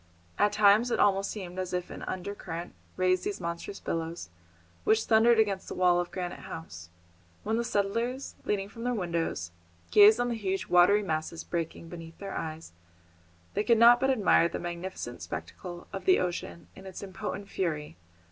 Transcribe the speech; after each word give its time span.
At 0.39 0.51
times 0.53 0.89
it 0.89 0.99
almost 0.99 1.29
seemed 1.29 1.59
as 1.59 1.73
if 1.73 1.91
an 1.91 2.01
under 2.07 2.33
current 2.33 2.73
raised 2.97 3.23
these 3.23 3.39
monstrous 3.39 3.79
billows 3.79 4.31
which 4.83 5.03
thundered 5.03 5.37
against 5.37 5.67
the 5.67 5.75
wall 5.75 5.99
of 5.99 6.09
Granite 6.09 6.39
House. 6.39 6.89
When 7.43 7.57
the 7.57 7.63
settlers, 7.63 8.33
leaning 8.43 8.67
from 8.67 8.83
their 8.83 8.95
windows, 8.95 9.51
gazed 9.91 10.19
on 10.19 10.29
the 10.29 10.33
huge 10.35 10.65
watery 10.65 11.03
masses 11.03 11.43
breaking 11.43 11.87
beneath 11.89 12.17
their 12.17 12.33
eyes, 12.35 12.71
they 13.53 13.63
could 13.63 13.77
not 13.77 13.99
but 13.99 14.09
admire 14.09 14.49
the 14.49 14.57
magnificent 14.57 15.21
spectacle 15.21 15.85
of 15.93 16.05
the 16.05 16.17
ocean 16.17 16.65
in 16.75 16.87
its 16.87 17.03
impotent 17.03 17.47
fury. 17.47 17.95